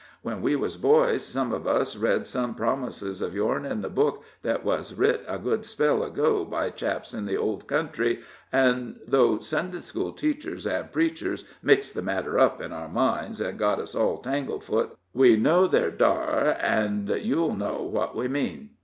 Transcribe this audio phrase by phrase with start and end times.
[0.23, 4.23] When we wuz boys, sum uv us read some promises ef you'rn in thet Book
[4.41, 9.37] thet wes writ a good spell ago by chaps in the Old Country, an' though
[9.37, 13.93] Sunday school teachers and preachers mixed the matter up in our minds, an' got us
[13.93, 18.71] all tangle footed, we know they're dar, an' you'll know what we mean.